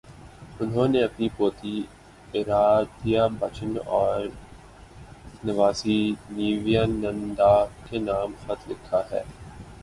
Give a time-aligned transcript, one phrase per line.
[0.59, 1.73] انہوں نے اپنی پوتی
[2.33, 4.19] ارادھیابچن اور
[5.45, 5.99] نواسی
[6.29, 9.23] نیویا ننداکے نام خط لکھا ہے۔